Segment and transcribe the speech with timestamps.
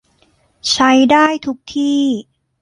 [0.71, 2.01] ใช้ได้ทุกที่